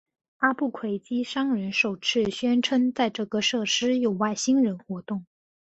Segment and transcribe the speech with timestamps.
[0.37, 5.27] 阿布奎基商人首次宣称在这个设施有外星人活动。